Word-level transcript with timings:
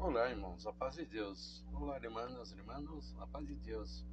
Olá, 0.00 0.30
irmãos, 0.30 0.64
a 0.64 0.72
paz 0.72 0.94
de 0.94 1.04
Deus. 1.04 1.64
Olá, 1.74 1.96
irmãos, 1.96 2.52
irmãos, 2.52 3.16
a 3.18 3.26
paz 3.26 3.44
de 3.44 3.56
Deus. 3.56 4.06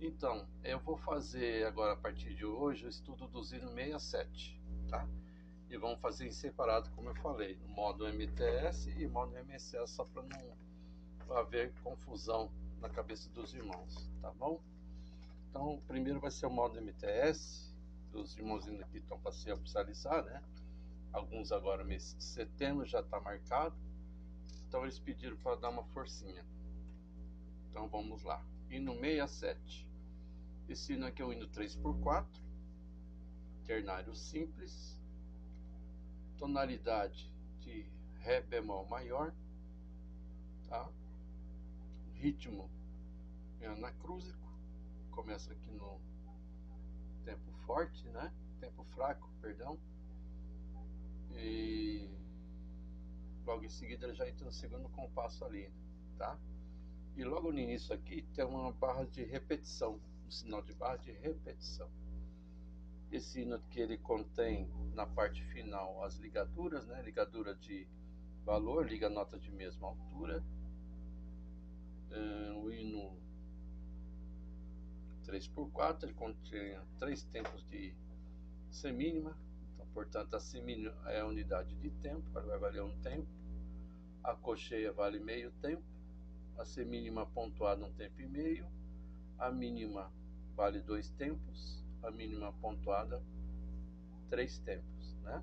Então, 0.00 0.44
eu 0.64 0.80
vou 0.80 0.96
fazer 0.96 1.64
agora, 1.64 1.92
a 1.92 1.96
partir 1.96 2.34
de 2.34 2.44
hoje, 2.44 2.84
o 2.84 2.88
estudo 2.88 3.28
do 3.28 3.40
Zino 3.40 3.68
67, 3.72 4.60
tá? 4.88 5.06
E 5.70 5.76
vamos 5.78 6.00
fazer 6.00 6.26
em 6.26 6.32
separado, 6.32 6.90
como 6.96 7.10
eu 7.10 7.14
falei, 7.14 7.56
no 7.62 7.68
modo 7.68 8.08
MTS 8.08 8.90
e 8.90 9.06
modo 9.06 9.36
MSS, 9.36 9.94
só 9.94 10.04
para 10.04 10.24
não 10.24 11.36
haver 11.36 11.72
confusão 11.84 12.50
na 12.80 12.88
cabeça 12.88 13.30
dos 13.30 13.54
irmãos, 13.54 14.10
tá 14.20 14.32
bom? 14.32 14.60
Então, 15.48 15.80
primeiro 15.86 16.18
vai 16.18 16.32
ser 16.32 16.46
o 16.46 16.50
modo 16.50 16.76
MTS, 16.82 17.72
os 18.12 18.36
irmãozinhos 18.36 18.82
aqui 18.82 18.98
estão 18.98 19.18
para 19.20 19.30
se 19.30 19.50
oficializar, 19.52 20.24
né? 20.24 20.42
Alguns 21.12 21.52
agora, 21.52 21.84
mês 21.84 22.16
de 22.18 22.24
setembro, 22.24 22.84
já 22.84 22.98
está 22.98 23.20
marcado 23.20 23.89
então 24.70 24.84
eles 24.84 25.00
pediram 25.00 25.36
para 25.38 25.56
dar 25.56 25.70
uma 25.70 25.82
forcinha. 25.86 26.46
Então 27.68 27.88
vamos 27.88 28.22
lá. 28.22 28.40
Hino 28.70 28.94
67. 28.94 29.84
Esse 30.68 30.92
hino 30.92 31.06
aqui 31.06 31.20
é 31.20 31.24
o 31.24 31.32
hino 31.32 31.48
3x4. 31.48 32.24
Ternário 33.64 34.14
simples. 34.14 34.96
Tonalidade 36.38 37.34
de 37.58 37.84
Ré 38.20 38.42
bemol 38.42 38.86
maior. 38.86 39.34
Tá? 40.68 40.88
Ritmo 42.14 42.70
é 43.60 43.66
anacrúsico. 43.66 44.48
Começa 45.10 45.52
aqui 45.52 45.70
no 45.72 46.00
tempo 47.24 47.50
forte, 47.66 48.08
né? 48.10 48.32
Tempo 48.60 48.84
fraco, 48.84 49.28
perdão. 49.40 49.76
E 51.32 52.08
logo 53.44 53.64
em 53.64 53.68
seguida 53.68 54.06
ele 54.06 54.14
já 54.14 54.28
entra 54.28 54.44
no 54.44 54.52
segundo 54.52 54.88
compasso 54.90 55.44
ali, 55.44 55.70
tá? 56.16 56.38
E 57.16 57.24
logo 57.24 57.52
no 57.52 57.58
início 57.58 57.94
aqui 57.94 58.22
tem 58.34 58.44
uma 58.44 58.72
barra 58.72 59.04
de 59.04 59.24
repetição, 59.24 60.00
um 60.26 60.30
sinal 60.30 60.62
de 60.62 60.72
barra 60.74 60.96
de 60.96 61.12
repetição. 61.12 61.88
Esse 63.10 63.40
hino 63.40 63.60
que 63.70 63.80
ele 63.80 63.98
contém 63.98 64.70
na 64.94 65.06
parte 65.06 65.44
final 65.46 66.04
as 66.04 66.16
ligaduras, 66.16 66.86
né? 66.86 67.02
Ligadura 67.02 67.54
de 67.54 67.86
valor, 68.44 68.86
liga 68.86 69.08
nota 69.08 69.38
de 69.38 69.50
mesma 69.50 69.88
altura. 69.88 70.42
Uh, 72.10 72.58
o 72.58 72.72
hino 72.72 73.16
3x4, 75.24 76.04
ele 76.04 76.14
contém 76.14 76.78
três 76.98 77.22
tempos 77.24 77.64
de 77.68 77.94
semínima, 78.70 79.36
portanto, 79.92 80.34
a 80.34 80.40
semínima 80.40 80.94
é 81.06 81.20
a 81.20 81.26
unidade 81.26 81.74
de 81.76 81.90
tempo, 81.90 82.28
ela 82.34 82.46
vai 82.46 82.58
valer 82.58 82.82
um 82.82 82.96
tempo 83.00 83.28
a 84.22 84.34
cocheia 84.34 84.92
vale 84.92 85.18
meio 85.18 85.50
tempo, 85.62 85.82
a 86.58 86.64
semínima 86.64 87.26
pontuada 87.26 87.84
um 87.84 87.92
tempo 87.92 88.20
e 88.20 88.26
meio, 88.26 88.66
a 89.38 89.50
mínima 89.50 90.12
vale 90.54 90.80
dois 90.80 91.10
tempos, 91.10 91.82
a 92.02 92.10
mínima 92.10 92.52
pontuada 92.54 93.22
três 94.28 94.58
tempos, 94.58 95.16
né? 95.22 95.42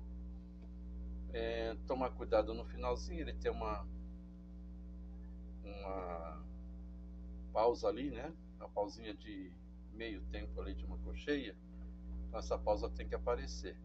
É, 1.30 1.74
tomar 1.86 2.10
cuidado 2.10 2.54
no 2.54 2.64
finalzinho, 2.64 3.20
ele 3.20 3.34
tem 3.34 3.50
uma 3.50 3.86
uma 5.62 6.42
pausa 7.52 7.88
ali, 7.88 8.10
né? 8.10 8.32
A 8.60 8.68
pausinha 8.68 9.12
de 9.14 9.52
meio 9.92 10.22
tempo 10.26 10.60
ali 10.60 10.74
de 10.74 10.84
uma 10.84 10.96
cocheia. 10.98 11.54
Então 12.26 12.38
essa 12.38 12.56
pausa 12.56 12.88
tem 12.88 13.06
que 13.06 13.14
aparecer 13.14 13.76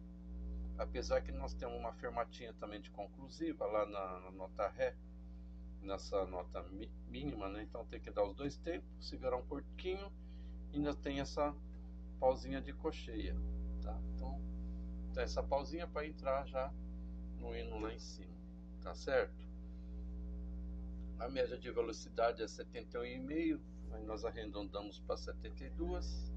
apesar 0.78 1.22
que 1.22 1.32
nós 1.32 1.54
temos 1.54 1.78
uma 1.78 1.92
fermatinha 1.94 2.52
também 2.54 2.80
de 2.80 2.90
conclusiva 2.90 3.66
lá 3.66 3.86
na, 3.86 4.20
na 4.20 4.30
nota 4.32 4.68
Ré, 4.68 4.96
nessa 5.80 6.24
nota 6.26 6.62
mi, 6.64 6.90
mínima, 7.08 7.48
né? 7.48 7.62
Então 7.62 7.84
tem 7.86 8.00
que 8.00 8.10
dar 8.10 8.24
os 8.24 8.34
dois 8.34 8.56
tempos, 8.56 9.08
segurar 9.08 9.36
um 9.36 9.46
pouquinho 9.46 10.12
e 10.72 10.76
ainda 10.76 10.94
tem 10.94 11.20
essa 11.20 11.54
pausinha 12.18 12.60
de 12.60 12.72
cocheia, 12.72 13.36
tá? 13.82 14.00
Então, 14.14 14.40
tem 15.12 15.22
essa 15.22 15.42
pausinha 15.42 15.86
para 15.86 16.06
entrar 16.06 16.46
já 16.46 16.72
no 17.38 17.54
hino 17.54 17.78
lá 17.78 17.92
em 17.92 17.98
cima, 17.98 18.34
tá 18.80 18.94
certo? 18.94 19.44
A 21.18 21.28
média 21.28 21.56
de 21.56 21.70
velocidade 21.70 22.42
é 22.42 22.46
71,5, 22.46 23.60
aí 23.92 24.04
nós 24.04 24.24
arredondamos 24.24 24.98
para 24.98 25.16
72, 25.16 26.32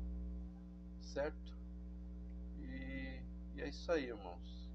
certo? 1.01 1.57
E 2.59 2.96
e 3.57 3.61
é 3.61 3.69
isso 3.69 3.91
aí, 3.91 4.05
irmãos. 4.05 4.69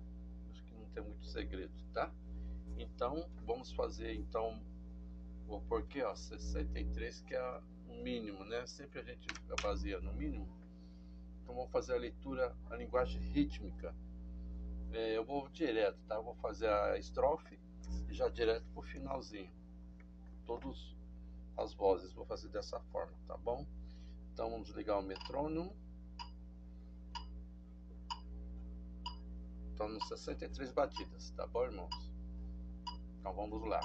Acho 0.51 0.65
que 0.65 0.75
não 0.75 0.87
tem 0.87 1.05
muito 1.05 1.25
segredo, 1.25 1.73
tá? 1.95 2.13
Então, 2.77 3.31
vamos 3.47 3.73
fazer 3.73 4.13
então 4.15 4.61
o 5.47 5.61
porquê, 5.61 6.03
ó, 6.03 6.15
63 6.17 7.21
que 7.21 7.35
é 7.35 7.61
o 7.89 8.03
mínimo, 8.03 8.45
né? 8.45 8.67
Sempre 8.67 8.99
a 8.99 9.05
gente 9.05 9.27
baseia 9.63 10.01
no 10.01 10.13
mínimo. 10.13 10.49
Então 11.43 11.55
vamos 11.55 11.71
fazer 11.71 11.95
a 11.95 11.99
leitura, 11.99 12.57
a 12.71 12.77
linguagem 12.77 13.21
rítmica. 13.21 13.95
É, 14.93 15.17
eu 15.17 15.25
vou 15.25 15.49
direto, 15.51 15.99
tá? 16.09 16.19
Vou 16.19 16.35
fazer 16.35 16.69
a 16.69 16.99
estrofe 16.99 17.61
e 18.09 18.13
já 18.13 18.29
direto 18.29 18.67
pro 18.73 18.83
finalzinho. 18.83 19.51
Todas 20.45 20.97
as 21.57 21.73
vozes, 21.73 22.13
vou 22.13 22.25
fazer 22.27 22.49
dessa 22.49 22.81
forma, 22.91 23.15
tá 23.29 23.37
bom? 23.37 23.65
Então 24.33 24.51
vamos 24.51 24.71
ligar 24.71 24.99
o 24.99 25.03
metrônomo. 25.03 25.73
Estão 29.73 29.89
nos 29.89 30.07
63 30.07 30.71
batidas, 30.71 31.31
tá 31.31 31.47
bom, 31.47 31.65
irmãos? 31.65 32.13
Então 33.19 33.33
vamos 33.33 33.67
lá. 33.67 33.81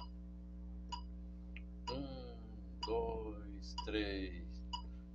Um, 1.89 2.77
dois, 2.85 3.73
três. 3.85 4.45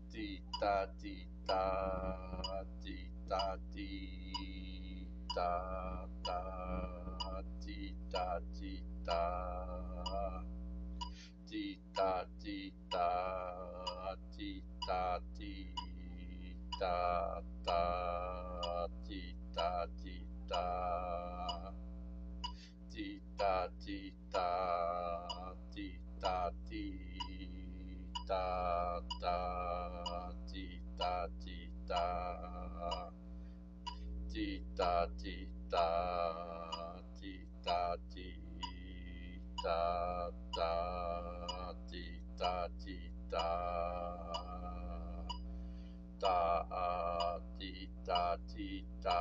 Tita, 0.08 0.90
tita, 0.98 2.64
tita, 2.80 3.60
tita, 3.70 5.38
ta, 6.24 7.44
tita, 7.60 8.42
tita. 8.54 10.44
Tita, 11.46 12.26
tita, 12.40 14.18
tita, 14.34 15.22
tita, 15.36 17.44
ta, 17.62 18.88
tita, 19.04 19.90
tita 19.98 20.21
ta 20.48 21.72
ti 22.91 23.20
ta 23.36 23.69
ti 23.84 24.12
ta 24.30 24.48
ti 25.75 25.88
ta 26.20 26.50
ti 26.69 26.86
ta 28.28 29.00
ta 29.20 29.38
ti 30.50 30.66
ta 30.98 31.28
ti 31.42 31.58
ta 31.88 32.04
ti 34.32 34.48
ta 34.78 35.06
ti 35.20 35.36
ta 35.70 36.66
ti 37.20 37.34
ta 37.64 37.97
ti 38.10 38.28
ta 39.62 39.81
ta 40.56 40.72
ti 41.88 42.04
ta 42.38 42.69
ti 42.82 42.98
ta 43.31 43.48
ta 46.20 47.01
ti 47.72 47.88
ta 48.06 48.36
ti 48.52 48.84
ta 49.02 49.20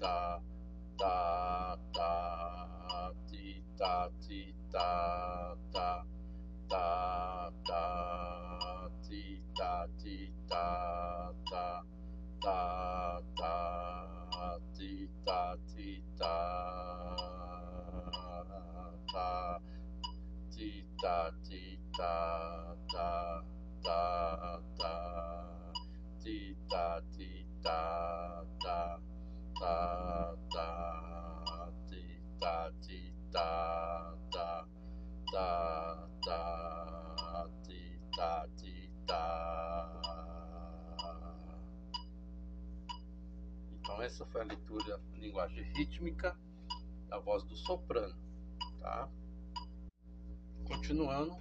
ta 0.00 0.40
ta 0.98 1.76
ta 1.94 2.12
ti 3.28 3.62
ta 3.78 4.10
ti 4.26 4.40
ta 4.72 4.90
ta 5.72 6.04
ta 6.68 6.86
ta 7.68 7.84
ti 9.06 9.22
ta 9.54 9.86
ti 10.02 10.16
ta 10.48 10.66
ta 11.50 11.66
ta 12.42 12.89
Então 44.00 44.06
essa 44.06 44.24
foi 44.24 44.40
a 44.40 44.44
leitura 44.44 44.98
linguagem 45.12 45.62
rítmica 45.74 46.34
da 47.06 47.18
voz 47.18 47.44
do 47.44 47.54
soprano, 47.54 48.16
tá? 48.80 49.10
Continuando, 50.64 51.36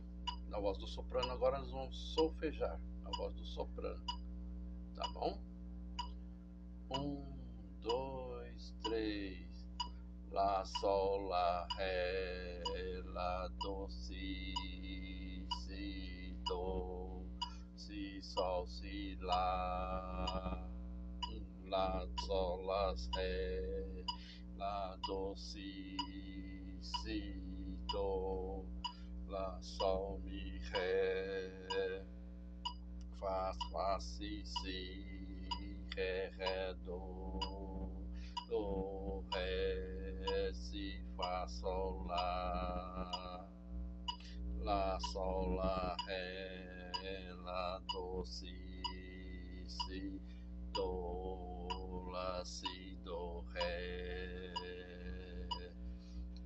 na 0.49 0.59
voz 0.59 0.77
do 0.77 0.85
soprano 0.85 1.31
agora 1.31 1.59
nós 1.59 1.71
vamos 1.71 2.13
solfejar 2.13 2.77
a 3.05 3.17
voz 3.17 3.33
do 3.33 3.45
soprano 3.45 4.03
tá 4.93 5.07
bom? 5.13 5.41
Um, 6.91 7.23
dois, 7.81 8.75
três. 8.83 9.47
Lá, 10.29 10.65
Sol, 10.65 11.29
Lá, 11.29 11.65
Ré, 11.77 12.61
Lá, 13.05 13.47
Do, 13.61 13.87
Si, 13.89 15.47
Si, 15.65 16.37
Do, 16.45 17.25
Si, 17.77 18.21
Sol, 18.21 18.67
Si, 18.67 19.17
Lá, 19.21 20.68
Lá, 21.69 22.03
Sol, 22.25 22.65
Lá, 22.65 22.95
Ré, 23.15 24.03
Lá, 24.57 24.97
Do, 25.05 25.35
Si, 25.35 25.95
Si, 26.81 27.77
Do, 27.91 28.65
Lá, 29.27 29.59
Sol, 29.61 30.19
Mi, 30.23 30.57
Ré, 30.71 32.03
Fá, 33.19 33.53
Fá, 33.71 33.99
Si, 33.99 34.43
Si, 34.45 35.47
Ré, 35.95 36.31
Ré, 36.39 36.73
Do, 36.85 37.39
Do, 38.49 39.23
Ré, 39.31 40.51
Si, 40.51 41.05
Fá, 41.15 41.47
Sol, 41.47 42.03
Lá, 42.07 43.47
Lá, 44.57 44.99
Sol, 45.13 45.53
Lá, 45.53 45.95
Ré, 46.07 47.31
Lá, 47.43 47.79
Do, 47.93 48.25
Si, 48.25 48.58
Do, 52.49 52.97
Lá, 53.03 53.45
Si, 53.45 53.45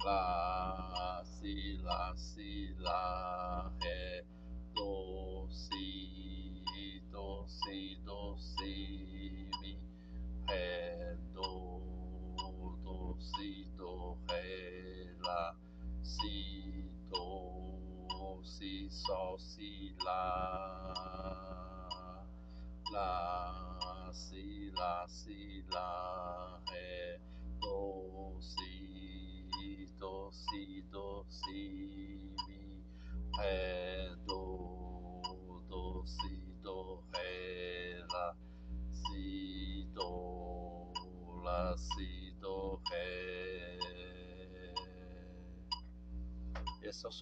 Do, 0.03 0.43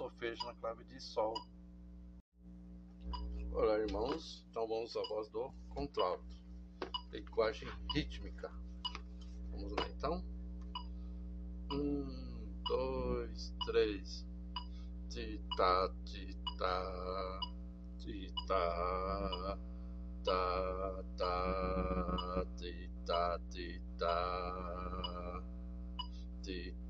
solfejo 0.01 0.43
na 0.47 0.55
clave 0.55 0.83
de 0.85 0.99
Sol. 0.99 1.35
Olá, 3.51 3.77
irmãos. 3.77 4.43
Então 4.49 4.67
vamos 4.67 4.97
à 4.97 5.01
voz 5.07 5.29
do 5.29 5.53
contralto. 5.69 6.25
Linguagem 7.11 7.69
rítmica. 7.93 8.51
Vamos 9.51 9.71
lá, 9.73 9.87
então. 9.89 10.30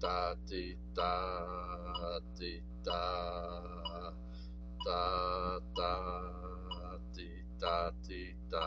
Tita, 0.01 0.35
tita, 0.49 1.13
tita, 2.33 3.03
ta, 4.83 5.59
ta, 5.77 5.91
tita, 7.13 7.93
tita, 8.01 8.65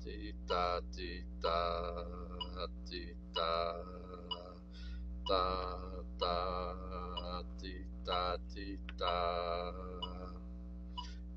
tita, 0.00 0.80
tita, 0.88 1.58
tita, 2.88 3.52
ta, 5.28 5.44
ta, 6.18 6.36
tita, 7.60 8.38
tita, 8.48 9.16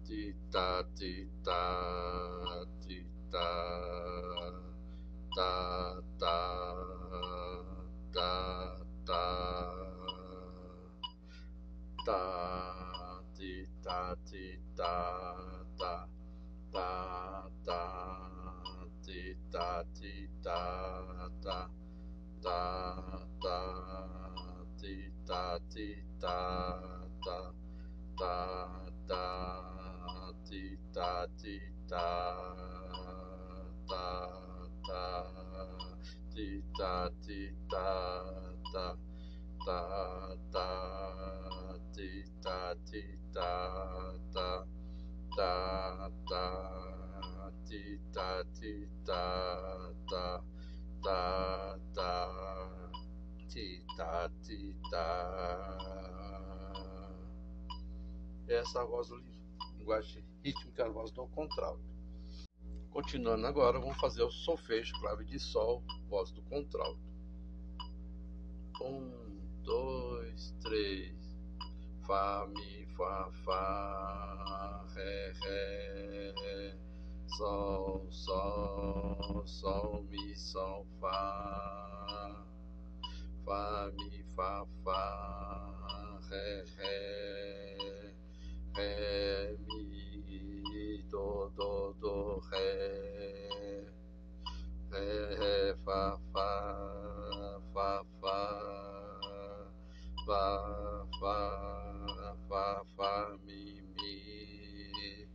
tita, 0.08 0.84
tita, 0.88 0.88
tita, 0.96 1.62
ta, 2.72 2.94
ta, 5.36 5.52
ta, 6.18 6.18
ta, 6.18 6.18
ta, 6.18 6.38
tita, 6.58 6.87
tita, 8.18 8.74
ta, 9.06 9.24
ta, 12.04 12.22
ta, 13.06 13.22
tita, 13.38 14.16
tita, 14.26 14.94
ta, 15.78 16.08
ta, 16.74 17.44
ta, 17.64 17.82
tita, 19.06 19.84
tita, 19.94 20.60
ta, 21.44 21.70
ta, 22.42 22.60
ta, 23.44 23.60
tita, 24.82 25.60
tita, 25.70 26.38
ta, 27.24 27.38
ta, 28.18 28.34
tita, 29.06 29.08
tita, 29.08 29.08
ta, 29.08 29.08
ta, 29.08 29.08
ta, 29.08 29.26
tita, 30.50 31.28
tita, 31.38 32.08
ta, 33.88 34.38
ta, 34.88 35.38
ta, 36.78 37.10
tita, 47.68 48.46
tita, 48.56 49.84
ta, 50.10 50.44
ta, 51.04 51.80
ta, 51.94 52.12
tita, 53.48 54.32
tita. 54.42 55.78
Essa 58.48 58.80
é 58.80 58.82
a 58.82 58.86
voz 58.86 59.10
do 59.10 59.18
linguagem 59.78 60.24
rítmica, 60.44 60.86
a 60.86 60.90
voz 60.90 61.12
do 61.12 61.28
contralto. 61.28 61.84
Continuando 62.90 63.46
agora, 63.46 63.80
vamos 63.80 63.98
fazer 63.98 64.24
o 64.24 64.32
solfejo, 64.32 65.00
clave 65.02 65.26
de 65.26 65.40
sol, 65.40 65.84
voz 66.08 66.32
do 66.32 66.42
contralto. 66.44 67.07
Um, 68.80 69.10
dois, 69.64 70.54
três. 70.62 71.18
Fá, 72.06 72.48
mi, 72.48 72.86
fá, 72.96 73.28
fá, 73.44 74.86
ré, 74.94 75.34
ré. 75.42 76.78
Sol, 77.38 78.08
sol, 78.12 79.44
sol, 79.48 80.04
mi, 80.12 80.36
sol, 80.36 80.86
fá. 81.02 82.46
Fá, 83.44 83.92
mi, 83.98 84.24
fá, 84.36 84.64
fá, 84.86 86.20
ré, 86.30 86.64
ré. 86.78 88.16
Ré, 88.76 89.58
mi, 89.68 91.04
do, 91.10 91.50
do, 91.56 91.94
do, 92.00 92.42
ré. 92.52 93.88
Ré, 94.92 95.36
ré, 95.36 95.76
fá, 95.84 96.20
fá, 96.32 96.87
Fá, 100.28 101.08
fá, 101.22 102.36
fá, 102.50 102.84
fá, 102.98 103.38
mi, 103.46 103.82
mi. 103.96 105.26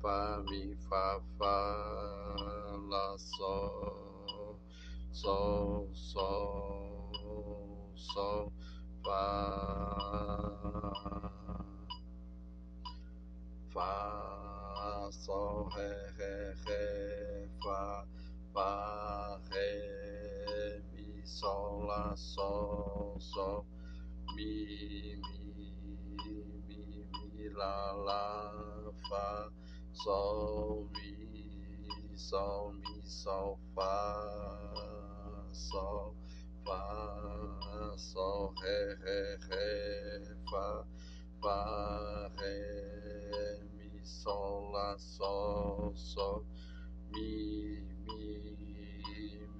Fá, 0.00 0.40
mi, 0.48 0.76
fá, 0.88 1.20
fá, 1.36 2.76
lá, 2.88 3.18
sol. 3.18 4.60
Sol, 5.10 5.88
sol, 5.92 7.10
sol, 7.96 8.52
fá. 9.04 9.90
Fá, 13.74 15.08
sol, 15.10 15.68
ré, 15.74 16.12
ré, 16.16 16.54
ré, 16.64 17.48
fá, 17.60 18.06
fá, 18.54 19.40
ré, 19.50 20.80
mi, 20.92 21.26
sol, 21.26 21.86
lá, 21.86 22.14
sol, 22.14 23.16
sol, 23.18 23.66
mi, 24.34 25.16
mi, 25.16 25.72
mi, 26.24 27.08
mi, 27.34 27.48
lá, 27.50 27.92
lá, 27.92 28.92
fá, 29.08 29.50
sol, 29.92 30.88
mi, 30.94 32.16
sol, 32.16 32.72
mi, 32.74 33.02
sol, 33.04 33.58
fá, 33.74 33.92
sol, 35.52 36.14
fá, 36.64 37.94
sol, 37.96 38.54
ré, 38.62 38.94
ré, 39.04 39.36
ré, 39.48 40.36
fá, 40.50 40.84
fá, 41.42 42.30
ré, 42.38 43.60
mi, 43.74 44.00
sol, 44.04 44.72
lá, 44.72 44.96
sol, 44.98 45.92
sol, 45.96 46.44
mi, 47.10 47.82
mi, 48.06 48.56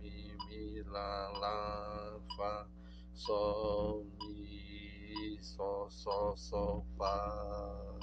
mi, 0.01 0.37
mi, 0.49 0.83
lá, 0.85 1.29
lá, 1.41 2.21
fá, 2.37 2.69
sol, 3.15 4.07
mi, 4.19 4.60
sol, 5.41 5.91
sol, 5.91 6.37
sol, 6.37 6.87
fá. 6.97 7.97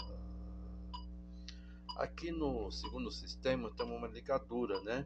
Aqui 1.97 2.31
no 2.31 2.71
segundo 2.71 3.11
sistema 3.11 3.71
temos 3.71 3.97
uma 3.97 4.07
ligadura, 4.07 4.81
né? 4.81 5.05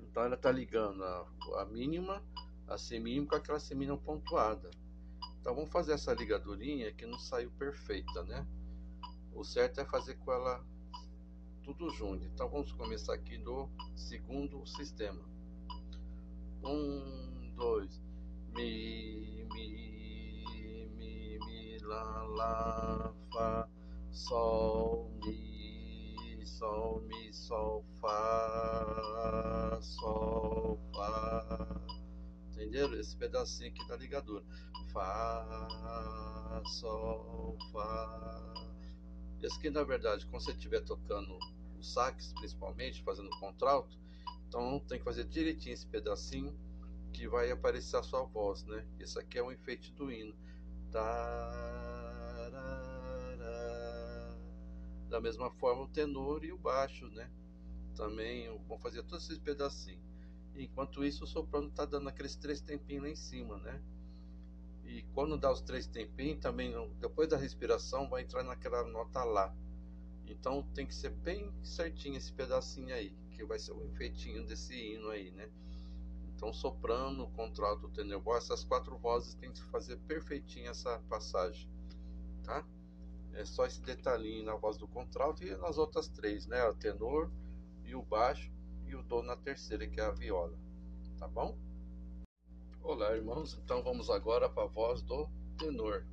Então 0.00 0.24
ela 0.24 0.34
está 0.34 0.50
ligando 0.50 1.04
a, 1.04 1.26
a 1.58 1.64
mínima, 1.66 2.22
a 2.66 2.76
semínima 2.76 3.28
com 3.28 3.36
aquela 3.36 3.60
semínima 3.60 3.96
pontuada. 3.96 4.70
Então 5.40 5.54
vamos 5.54 5.70
fazer 5.70 5.92
essa 5.92 6.12
ligadurinha 6.12 6.92
que 6.92 7.06
não 7.06 7.18
saiu 7.18 7.50
perfeita, 7.52 8.22
né? 8.24 8.46
O 9.32 9.44
certo 9.44 9.80
é 9.80 9.84
fazer 9.84 10.16
com 10.16 10.32
ela 10.32 10.64
tudo 11.62 11.90
junto. 11.90 12.24
Então 12.26 12.48
vamos 12.48 12.72
começar 12.72 13.14
aqui 13.14 13.38
no 13.38 13.70
segundo 13.94 14.66
sistema. 14.66 15.22
Um, 16.64 17.52
dois, 17.54 18.02
mi, 18.52 19.46
mi, 19.52 19.87
lá, 21.88 22.22
lá, 22.24 23.14
fá, 23.32 23.68
sol, 24.10 25.10
mi, 25.24 26.44
sol, 26.44 27.00
mi, 27.00 27.32
sol, 27.32 27.82
fá, 27.98 29.78
sol, 29.80 30.78
fá. 30.94 31.80
Entenderam? 32.50 32.92
Esse 32.94 33.16
pedacinho 33.16 33.70
aqui 33.70 33.88
da 33.88 33.96
ligadura. 33.96 34.44
Fá, 34.92 36.62
sol, 36.66 37.56
fá. 37.72 38.54
Esse 39.42 39.56
aqui, 39.56 39.70
na 39.70 39.82
verdade, 39.82 40.26
quando 40.26 40.42
você 40.42 40.52
estiver 40.52 40.80
tocando 40.84 41.38
os 41.78 41.92
sax, 41.92 42.34
principalmente, 42.34 43.02
fazendo 43.02 43.30
contralto, 43.40 43.96
então 44.46 44.78
tem 44.80 44.98
que 44.98 45.04
fazer 45.04 45.24
direitinho 45.24 45.72
esse 45.72 45.86
pedacinho 45.86 46.54
que 47.14 47.26
vai 47.26 47.50
aparecer 47.50 47.96
a 47.96 48.02
sua 48.02 48.24
voz, 48.24 48.64
né? 48.64 48.84
Esse 48.98 49.18
aqui 49.18 49.38
é 49.38 49.42
um 49.42 49.50
enfeite 49.50 49.90
do 49.92 50.12
hino. 50.12 50.36
Da 50.90 51.50
mesma 55.20 55.50
forma 55.50 55.82
o 55.82 55.88
tenor 55.88 56.44
e 56.44 56.52
o 56.52 56.58
baixo, 56.58 57.08
né? 57.10 57.30
Também 57.94 58.48
vão 58.66 58.78
fazer 58.78 59.02
todos 59.02 59.24
esses 59.24 59.38
pedacinhos. 59.38 60.00
Enquanto 60.54 61.04
isso 61.04 61.24
o 61.24 61.26
soprano 61.26 61.68
está 61.68 61.84
dando 61.84 62.08
aqueles 62.08 62.36
três 62.36 62.60
tempinhos 62.60 63.04
lá 63.04 63.10
em 63.10 63.16
cima, 63.16 63.58
né? 63.58 63.82
E 64.84 65.02
quando 65.14 65.36
dá 65.36 65.52
os 65.52 65.60
três 65.60 65.86
tempinhos, 65.86 66.40
também 66.40 66.72
depois 66.98 67.28
da 67.28 67.36
respiração 67.36 68.08
vai 68.08 68.22
entrar 68.22 68.42
naquela 68.42 68.82
nota 68.84 69.22
lá. 69.22 69.54
Então 70.26 70.62
tem 70.74 70.86
que 70.86 70.94
ser 70.94 71.10
bem 71.10 71.52
certinho 71.62 72.16
esse 72.16 72.32
pedacinho 72.32 72.94
aí, 72.94 73.14
que 73.30 73.44
vai 73.44 73.58
ser 73.58 73.72
o 73.72 73.86
enfeitinho 73.86 74.46
desse 74.46 74.74
hino 74.74 75.10
aí, 75.10 75.30
né? 75.32 75.50
Então 76.38 76.52
soprano, 76.52 77.28
contralto, 77.32 77.88
tenor, 77.88 78.36
essas 78.36 78.62
quatro 78.62 78.96
vozes 78.96 79.34
tem 79.34 79.50
que 79.50 79.60
fazer 79.60 79.96
perfeitinho 80.06 80.70
essa 80.70 81.00
passagem, 81.08 81.68
tá? 82.44 82.64
É 83.32 83.44
só 83.44 83.66
esse 83.66 83.82
detalhinho 83.82 84.44
na 84.44 84.54
voz 84.54 84.78
do 84.78 84.86
contralto 84.86 85.42
e 85.42 85.56
nas 85.56 85.78
outras 85.78 86.06
três, 86.06 86.46
né? 86.46 86.64
O 86.68 86.74
tenor 86.74 87.28
e 87.84 87.92
o 87.96 88.02
baixo 88.02 88.52
e 88.86 88.94
o 88.94 89.02
dó 89.02 89.20
na 89.20 89.36
terceira, 89.36 89.88
que 89.88 90.00
é 90.00 90.04
a 90.04 90.12
viola, 90.12 90.56
tá 91.18 91.26
bom? 91.26 91.58
Olá, 92.84 93.16
irmãos. 93.16 93.58
Então 93.64 93.82
vamos 93.82 94.08
agora 94.08 94.48
para 94.48 94.62
a 94.62 94.68
voz 94.68 95.02
do 95.02 95.28
tenor, 95.58 96.06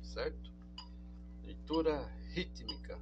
certo? 0.00 0.48
Leitura 1.42 2.06
rítmica. 2.28 3.00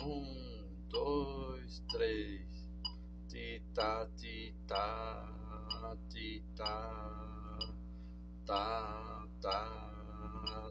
Um, 0.00 0.66
dois, 0.88 1.78
três. 1.92 2.55
Tita, 3.36 4.08
tita, 4.16 5.28
tita, 6.08 6.72
ta, 8.46 8.64
ta, 9.42 9.58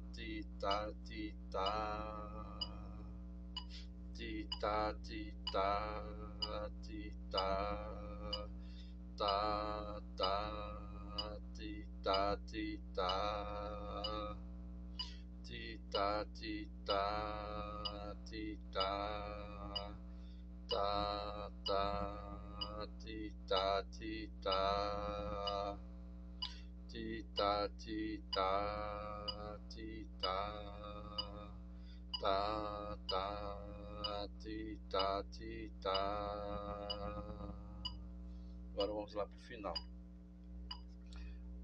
tita, 0.09 0.89
tita, 1.05 1.69
tita, 4.17 4.95
tita, 5.05 5.69
tita, 6.81 7.49
ta, 9.15 9.35
ta, 10.17 10.35
tita, 11.53 12.19
tita, 12.49 12.49
tita, 12.49 13.13
tita, 15.45 16.25
tita, 16.33 17.84
tita, 24.25 25.77
tita, 26.89 27.69
tita, 27.77 28.51
tita, 29.69 30.37
ta, 32.19 32.97
ta, 33.07 34.27
tita, 34.41 35.23
tita. 35.29 35.99
Agora 38.73 38.93
vamos 38.93 39.13
lá 39.13 39.25
pro 39.27 39.39
final. 39.47 39.73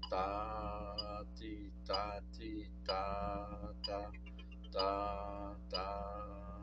Ta, 0.08 1.24
ti, 1.34 1.72
ta, 1.84 2.22
ti, 2.30 2.70
ta, 2.84 3.74
ta, 3.82 4.10
ta, 4.70 5.56
ta, 5.68 5.88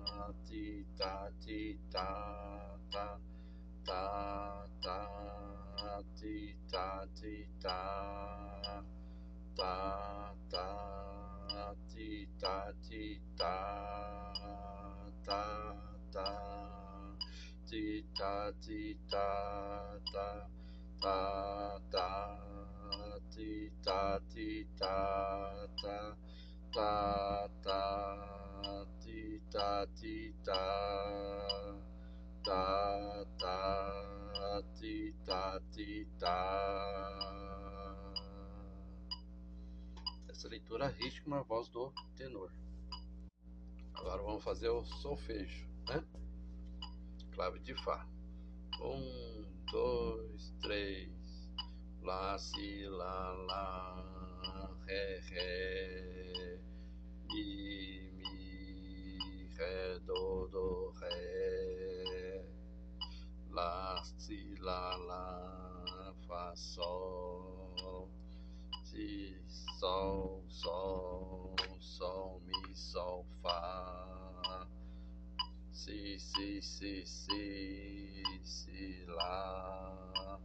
ta, 0.08 0.34
ti, 0.48 0.86
ta, 0.96 1.32
ta, 1.92 3.20
ta, 3.84 4.68
ta, 4.82 5.49
ti, 6.20 6.56
ta, 6.72 7.06
ti, 7.16 7.48
ta, 7.62 8.84
ta, 9.56 9.74
ta, 10.50 10.68
ti, 11.90 12.28
ta, 12.40 12.74
ti, 12.88 13.22
ta, 13.38 13.56
ta, 15.26 15.42
ta 16.12 16.60
ti 17.70 18.04
ta 18.18 18.52
ti 18.66 18.98
ta 19.08 19.28
ta 20.12 20.28
ta 21.00 21.18
ta 21.92 22.10
ti 23.30 23.70
ta 23.86 24.20
ti 24.34 24.66
ta 24.80 24.96
ta 25.82 25.98
ta 26.74 27.48
ta 27.64 27.82
ti 29.00 29.40
ta 29.54 29.86
ti 29.96 30.34
ta 30.44 30.64
ta 32.44 32.64
ta 33.38 34.09
ti 34.76 35.16
ta 35.26 35.62
ti 35.72 36.08
ta 36.18 36.38
essa 40.30 40.48
leitura 40.48 40.88
rítmica 40.88 41.30
na 41.30 41.42
voz 41.42 41.70
do 41.70 41.92
tenor 42.16 42.52
agora 43.94 44.22
vamos 44.22 44.44
fazer 44.44 44.70
o 44.70 44.84
solfejo 44.86 45.68
né 45.88 46.04
clave 47.40 47.60
de 47.60 47.74
Fá. 47.86 48.06
Um, 48.82 49.46
dois, 49.72 50.54
três. 50.62 51.10
Lá, 52.02 52.38
si, 52.38 52.86
lá, 52.86 53.32
lá, 53.48 54.76
ré, 54.86 55.20
ré. 55.30 56.60
Mi, 57.30 58.12
mi, 58.12 59.48
ré, 59.58 60.00
do, 60.00 60.48
do, 60.48 60.92
ré. 61.00 61.89
Sol. 66.60 68.10
Si, 68.84 69.36
sol, 69.80 70.44
sol, 70.48 71.56
sol, 71.80 72.42
mi, 72.46 72.76
sol, 72.76 73.26
fá 73.42 73.90
si, 75.90 76.20
si, 76.20 76.62
si, 76.62 77.04
si, 77.06 78.24
si, 78.44 79.06
lá, 79.08 80.40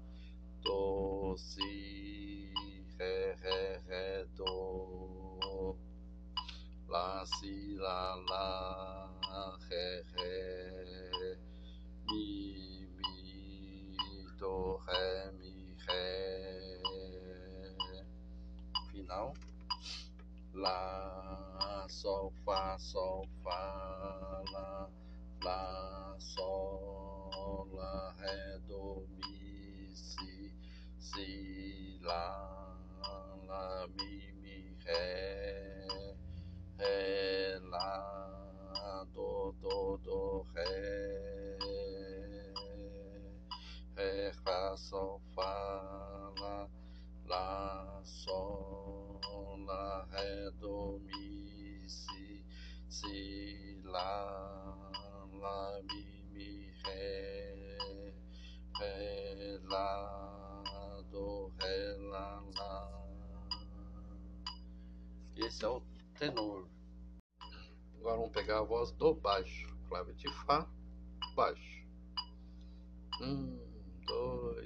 do, 0.62 1.35
si, 1.37 2.50
ré, 2.99 3.35
ré, 3.42 3.83
ré, 3.87 4.25
do, 4.37 5.76
lá, 6.88 7.26
si, 7.26 7.76
lá, 7.76 8.14
lá, 8.30 8.94
lá, 20.64 21.87
sol, 21.88 22.33
fá, 22.44 22.78
sol, 22.78 23.28
fá, 23.42 24.42
lá, 24.52 24.88
Lá, 25.44 25.94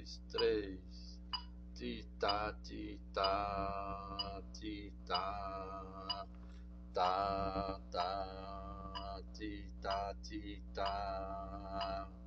dois, 0.09 0.21
três. 0.31 1.19
Ti, 1.75 2.05
tá, 2.19 2.53
ti, 2.63 2.99
tá, 3.13 4.41
ti, 4.53 4.93
tá. 5.05 6.25
Tá, 6.93 7.79
tá, 7.91 9.19
ti, 9.33 9.71
tá, 9.81 10.13
ti, 10.23 10.63
tá. 10.73 12.17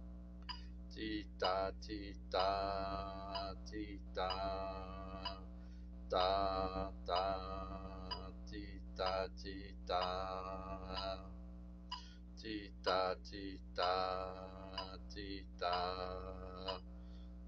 Ti, 0.90 1.26
tá, 1.38 1.72
ti, 1.80 2.16
tá, 2.30 3.54
ti, 3.66 4.00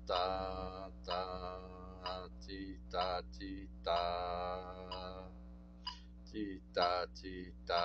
tá. 0.07 0.91
Tá, 1.05 2.29
ti, 2.41 2.81
tá, 2.91 3.23
ti, 3.33 3.69
tá 3.83 5.25
tita 6.35 7.07
tita 7.15 7.85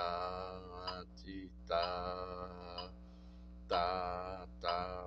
tita 1.16 1.86
ta 3.68 4.48
ta. 4.62 5.00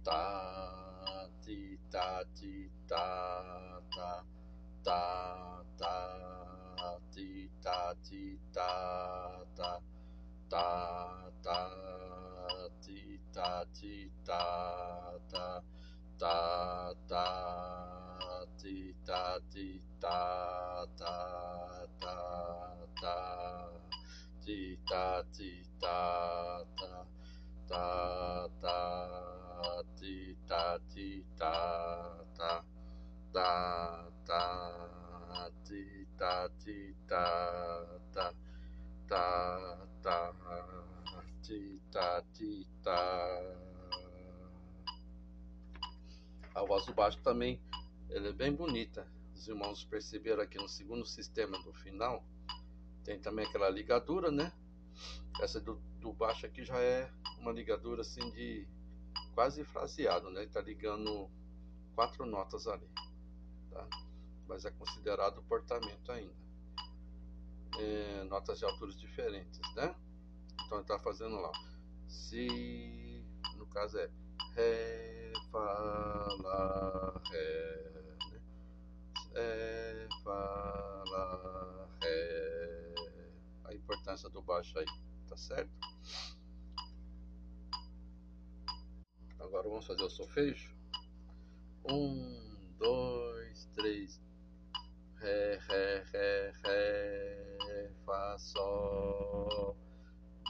Tita 0.00 0.22
tita 1.42 1.76
tita 1.90 2.24
tita 2.30 2.30
tita 2.30 2.30
ta 2.30 2.30
ta 2.30 2.40
ta 2.40 2.64
ta 2.88 3.59
ta 41.90 42.22
ti 42.32 42.66
ta 42.82 43.56
a 46.54 46.64
voz 46.64 46.86
do 46.86 46.94
baixo 46.94 47.20
também 47.22 47.60
ela 48.10 48.28
é 48.28 48.32
bem 48.32 48.52
bonita 48.54 49.06
os 49.34 49.46
irmãos 49.48 49.84
perceberam 49.84 50.42
aqui 50.42 50.58
no 50.58 50.68
segundo 50.68 51.04
sistema 51.06 51.58
do 51.62 51.72
final 51.72 52.24
tem 53.04 53.20
também 53.20 53.46
aquela 53.46 53.68
ligadura 53.68 54.30
né 54.30 54.52
essa 55.40 55.60
do, 55.60 55.76
do 56.00 56.12
baixo 56.12 56.46
aqui 56.46 56.64
já 56.64 56.78
é 56.78 57.10
uma 57.38 57.52
ligadura 57.52 58.02
assim 58.02 58.30
de 58.30 58.66
quase 59.34 59.64
fraseado 59.64 60.30
né 60.30 60.42
ele 60.42 60.50
tá 60.50 60.60
ligando 60.60 61.30
quatro 61.94 62.26
notas 62.26 62.66
ali 62.66 62.88
tá? 63.70 63.88
mas 64.50 64.64
é 64.64 64.70
considerado 64.72 65.40
portamento 65.44 66.10
ainda. 66.10 66.34
É, 67.78 68.24
notas 68.24 68.58
de 68.58 68.64
alturas 68.64 68.98
diferentes, 68.98 69.60
né? 69.76 69.94
Então 70.54 70.78
ele 70.78 70.82
está 70.82 70.98
fazendo 70.98 71.36
lá. 71.36 71.52
Se, 72.10 73.24
no 73.56 73.66
caso 73.66 73.98
é 73.98 74.10
Ré, 74.56 75.32
Fá, 75.50 76.28
Lá, 76.42 77.22
Ré, 77.30 77.92
né? 78.32 78.40
É, 79.36 80.08
Fá, 80.24 81.04
Lá, 81.06 81.88
Ré. 82.02 82.94
A 83.64 83.74
importância 83.74 84.28
do 84.28 84.42
baixo 84.42 84.76
aí, 84.78 84.86
tá 85.28 85.36
certo? 85.36 85.70
Agora 89.38 89.68
vamos 89.68 89.86
fazer 89.86 90.02
o 90.02 90.10
solfejo. 90.10 90.74
Um, 91.88 92.74
dois, 92.76 93.66
três. 93.76 94.20
Ré, 95.16 95.58
ré, 95.68 96.04
ré, 96.12 96.52
ré, 96.64 97.90
Fá, 98.04 98.36
Sol, 98.38 99.76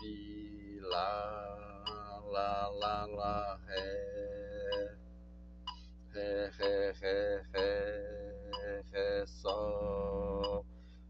Mi, 0.01 0.81
Lá, 0.81 1.50
Lá, 2.31 2.69
Lá, 2.69 3.07
Lá, 3.07 3.61
Ré. 3.67 4.97
Ré, 6.15 6.49
ré, 6.59 6.93
ré, 6.93 7.43
ré, 7.53 8.83
Ré, 8.93 9.27
Sol, 9.27 10.65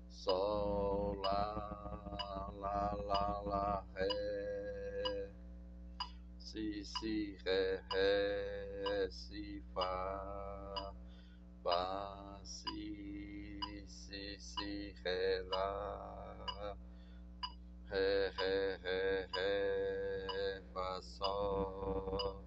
Sol, 0.08 1.20
Lá, 1.20 2.50
Lá, 2.56 2.94
Lá, 2.94 3.40
Lá, 3.42 3.84
Ré. 3.94 5.28
Si, 6.38 6.82
si, 6.84 7.36
Ré, 7.44 7.82
Ré, 7.92 9.08
Si, 9.10 9.62
Fá. 9.74 10.94
Fá, 11.62 12.40
Si, 12.44 13.60
Si, 13.86 14.38
Si, 14.38 14.94
Ré, 15.04 15.42
Lá, 15.50 16.76
Ré, 17.90 18.30
Ré, 18.38 18.78
Ré, 18.82 19.28
Ré, 19.34 20.09
Fá, 20.72 21.00
Sol, 21.02 22.39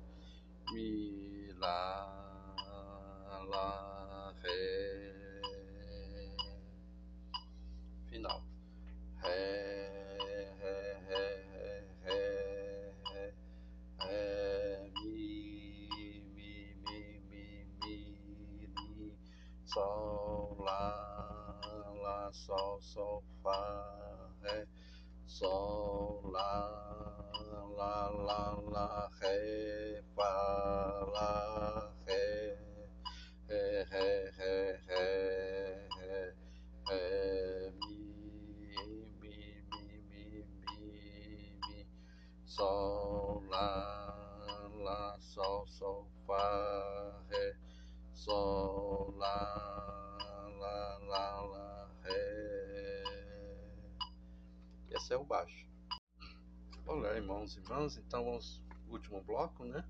irmãos 57.44 57.56
e 57.56 57.60
irmãs. 57.60 57.98
Então, 57.98 58.24
vamos 58.24 58.62
último 58.88 59.22
bloco, 59.22 59.66
né? 59.66 59.84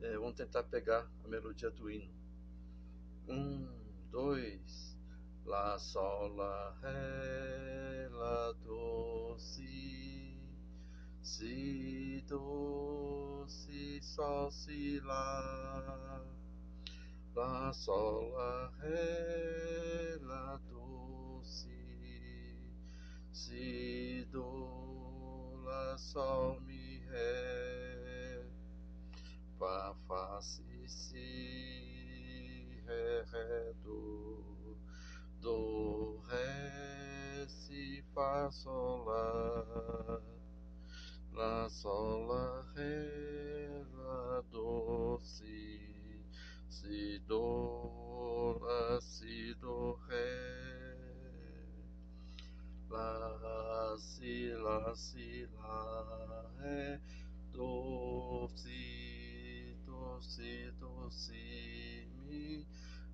É, 0.00 0.16
vamos 0.16 0.34
tentar 0.34 0.62
pegar 0.64 1.08
a 1.24 1.28
melodia 1.28 1.70
do 1.70 1.90
hino. 1.90 2.12
Um, 3.26 3.66
dois, 4.10 4.96
Lá, 5.44 5.78
Sol, 5.78 6.28
Lá, 6.34 6.76
Ré, 6.82 8.08
Lá, 8.10 8.52
Do, 8.52 9.36
Si, 9.38 10.36
Si, 11.22 12.24
Do, 12.26 13.44
Si, 13.48 14.00
Sol, 14.02 14.50
Si, 14.50 15.00
Lá, 15.00 16.22
Lá, 17.34 17.72
Sol, 17.72 18.30
Lá, 18.30 18.72
Ré, 18.80 20.18
Lá, 20.20 20.60
Do, 20.68 21.40
Si, 21.42 22.74
Si, 23.32 24.28
Do, 24.30 25.07
la, 25.68 25.98
sol, 25.98 26.60
mi, 26.66 27.02
ré, 27.10 28.42
fa 29.58 29.94
fá, 30.06 30.40
si, 30.40 30.88
si, 30.88 32.80
ré, 32.86 33.22
ré, 33.32 33.74
do, 33.84 34.76
do, 35.42 36.22
ré, 36.30 37.46
si, 37.48 38.02
fa 38.14 38.50
sol. 38.50 39.04
Si, 54.98 55.46
Lá, 55.46 55.46
Si, 55.46 55.46
Lá, 55.56 56.50
Ré, 56.58 57.00
Do, 57.52 58.48
Si, 58.56 59.76
Do, 59.86 60.20
Si, 60.20 60.72
Do, 60.80 61.08
Si, 61.08 62.08
Mi, 62.26 62.66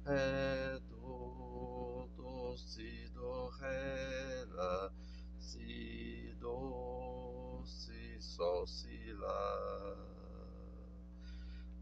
Ré, 0.06 0.80
Do, 0.88 2.08
Do, 2.16 2.56
Si, 2.56 3.10
Do, 3.12 3.50
Ré, 3.60 4.46
Lá, 4.54 4.90
Si, 5.38 6.34
Do, 6.40 7.62
Si, 7.66 8.16
Sol, 8.18 8.66
Si, 8.66 9.12
Lá. 9.12 9.96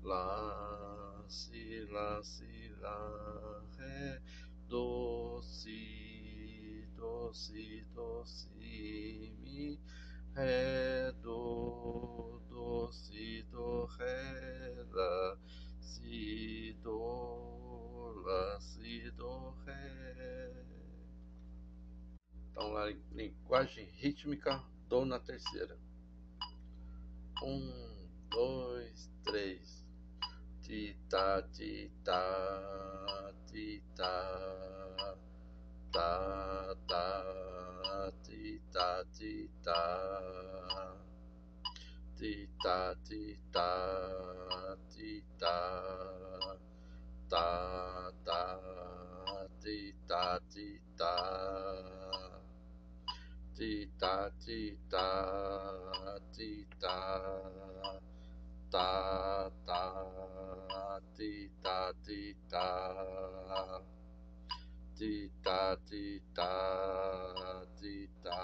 Lá, 0.03 1.25
Si, 1.29 1.87
Lá, 1.93 2.21
Si, 2.25 2.75
Lá, 2.81 3.63
Ré, 3.79 4.21
Do, 4.69 5.41
Si, 5.43 5.93
Do, 10.35 10.41
Do, 10.41 10.41
Ré, 10.41 11.13
Do, 11.21 12.41
Do, 12.49 12.93
Si, 12.93 13.43
Do, 13.51 13.85
Ré, 13.85 14.87
Lá, 14.91 15.39
Si, 15.81 16.75
Do, 16.83 18.23
Lá, 18.25 18.61
Si, 18.61 19.11
Do, 19.11 19.51
Ré. 19.67 20.65
Então, 22.51 22.77
a 22.79 22.87
linguagem 23.13 23.85
rítmica, 23.99 24.65
Dó 24.89 25.05
na 25.05 25.19
terceira. 25.21 25.79
Um, 27.43 28.09
dois, 28.31 29.11
três. 29.25 29.87
Ti, 30.63 30.97
ta, 31.11 31.43
ti, 31.43 31.93
ta, 32.03 33.35
ti, 33.47 33.83
ta. 33.95 35.19
Ta, 35.93 36.75
ta, 36.89 37.05
ti, 38.25 38.61
ta, 38.73 39.05
ti, 39.13 39.51
ta. 39.63 39.81
Ti, 42.17 42.49
ta, 42.63 42.95
ti, 43.05 43.39
ta, 43.53 43.71
ti, 44.89 45.23
ta. 45.39 45.59
Ta, 47.29 48.11
ta, 48.25 48.61
ti, 49.61 49.95
ta, 50.09 50.39
ti, 50.49 50.81
ta 50.97 51.15
ti 53.55 53.89
ta 53.99 54.31
ti 54.45 54.77
ta 54.91 55.09
ti 56.35 56.67
ta 56.81 56.97
ta 58.73 58.89
ta 59.67 59.83
ti 61.17 61.51
ta 61.63 61.93
ti 62.03 62.35
ta 62.51 62.67
ti 65.03 65.29
ta 65.43 65.75
ti 65.91 66.23
ta 66.33 66.55
ti 67.75 68.07
ta 68.23 68.39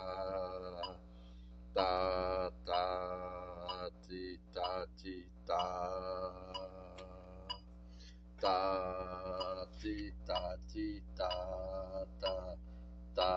ta 1.73 1.92
ta 2.66 2.85
ti 4.03 4.25
ta 4.53 4.71
ti 4.99 5.16
ta 5.47 5.62
ta 8.42 8.59
ti 9.81 9.97
ta 10.27 10.42
ti 10.66 10.88
ta 11.14 11.31
ta 12.21 12.35
ta 13.14 13.33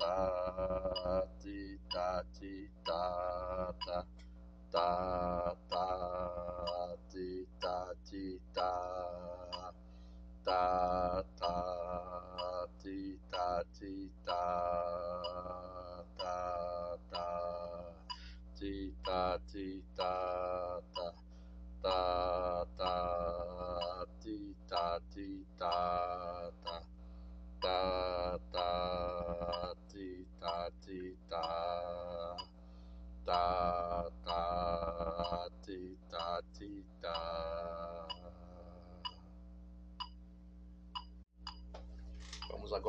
ta 0.00 0.16
ti 1.38 1.78
ta 1.94 2.08
ti 2.34 2.54
ta 2.82 3.04
ta 3.86 4.00
ta 4.72 4.88
ta 5.70 5.86
ti 7.06 7.46
ta 7.62 7.76
ti 8.10 8.26
ta 8.52 8.72
ta 10.44 11.22
ta 11.38 12.11
ti 13.32 13.38
ta 13.38 13.64
ti 13.72 14.12
ta 14.26 14.44
ta 16.18 16.96
ta. 17.10 17.26
Ti 18.58 18.92
ta 19.04 19.38
ti 19.50 19.82
ta 19.96 20.80
ta. 20.94 21.06
Ta 21.82 22.66
ta 22.76 22.94
ti 24.20 24.54
ta 24.68 24.98
ti 25.14 25.46
ta 25.58 26.50
ta. 26.64 26.76
Ta 27.62 28.21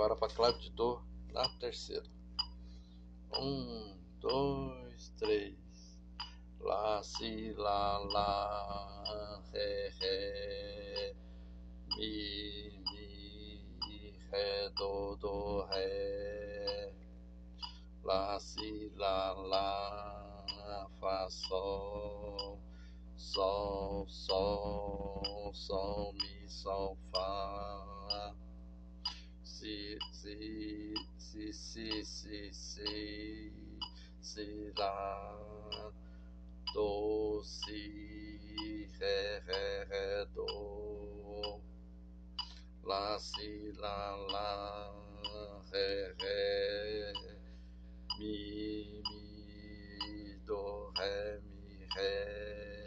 agora 0.03 0.17
para 0.17 0.33
clave 0.33 0.59
de 0.59 0.69
dor 0.71 1.01
na 1.31 1.47
terceira. 1.59 2.03
Um, 3.31 3.97
dois, 4.19 5.09
três. 5.17 5.55
Lá, 6.59 7.01
si, 7.01 7.53
lá, 7.53 7.99
lá, 7.99 9.41
ré, 9.53 9.93
ré, 10.01 11.15
mi, 11.95 12.69
ré, 14.29 14.69
do, 14.71 15.15
do, 15.15 15.61
ré, 15.71 16.93
lá, 18.03 18.37
si, 18.41 18.91
lá, 18.97 19.31
lá, 19.31 20.45
fá, 20.99 21.29
sol, 21.29 22.61
sol, 23.15 24.05
sol, 24.09 25.51
sol, 25.53 26.13
mi, 26.13 26.49
sol, 26.49 26.97
fá, 27.09 28.33
si, 29.63 29.97
si, 30.11 31.53
si, 31.53 32.03
si, 32.03 32.51
si, 32.51 33.53
si, 34.19 34.73
lá, 34.77 35.37
do, 36.73 37.41
si, 37.45 38.89
ré, 38.99 39.39
ré, 39.87 40.25
do, 40.35 41.61
Lá, 42.83 43.17
si, 43.17 43.71
lá, 43.77 44.15
lá, 44.33 44.91
ré, 45.71 46.13
ré, 46.19 47.13
mi, 48.19 49.01
mi, 49.07 50.35
do, 50.45 50.91
ré, 50.97 51.39
mi, 51.39 51.87
ré, 51.95 52.83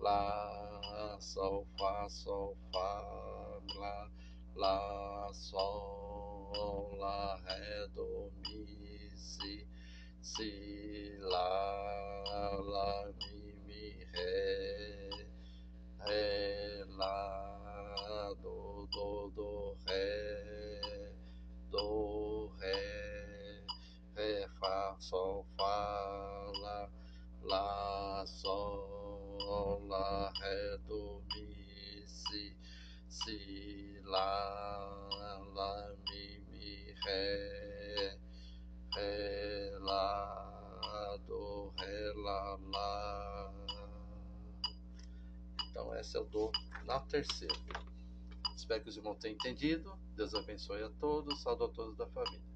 lá, 0.00 1.16
sol, 1.20 1.64
fá, 1.78 2.08
sol, 2.08 2.56
fá, 2.72 3.60
lá, 3.76 4.10
lá, 4.54 5.30
sol, 5.32 6.96
lá, 6.96 7.36
ré, 7.44 7.88
do, 7.88 8.30
mi, 8.42 9.10
si, 9.16 9.66
si, 10.22 11.18
lá, 11.20 12.60
lá, 12.60 13.12
mi, 13.18 13.52
mi, 13.66 14.04
ré, 14.12 15.10
ré, 16.06 16.84
lá, 16.90 18.34
do, 18.42 18.86
do, 18.92 19.30
do, 19.30 19.76
ré, 19.86 21.12
do, 21.70 22.52
ré, 22.60 23.64
ré, 24.16 24.48
fá, 24.60 24.96
sol, 25.00 25.44
fá, 25.56 26.52
lá, 26.62 26.90
lá, 27.42 28.24
sol, 28.26 28.83
lá, 34.14 35.40
lá, 35.54 35.96
mi, 36.08 36.38
mi, 36.50 36.94
ré, 37.04 38.18
ré, 38.94 39.78
lá, 39.80 41.18
do, 41.26 41.72
ré, 41.76 42.12
lá, 42.14 42.58
lá. 42.62 43.52
Então, 45.68 45.92
essa 45.94 46.18
é 46.18 46.20
o 46.20 46.24
do 46.24 46.52
na 46.84 47.00
terceira. 47.00 47.54
Espero 48.54 48.84
que 48.84 48.88
os 48.88 48.96
irmãos 48.96 49.18
tenham 49.18 49.34
entendido. 49.34 49.98
Deus 50.14 50.32
abençoe 50.32 50.84
a 50.84 50.90
todos. 50.90 51.42
Saúde 51.42 51.64
a 51.64 51.68
todos 51.68 51.96
da 51.96 52.06
família. 52.06 52.53